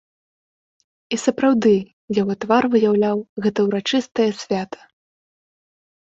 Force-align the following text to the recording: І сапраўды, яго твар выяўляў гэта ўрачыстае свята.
І 1.17 1.17
сапраўды, 1.25 1.73
яго 2.21 2.33
твар 2.45 2.63
выяўляў 2.75 3.17
гэта 3.47 3.59
ўрачыстае 3.67 4.25
свята. 4.43 4.79